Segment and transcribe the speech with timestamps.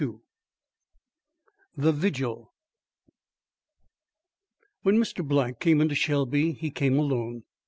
[0.01, 0.19] XXXII
[1.77, 2.51] THE VIGIL
[4.81, 5.23] When Mr.
[5.23, 7.43] Black came into Shelby, he came alone.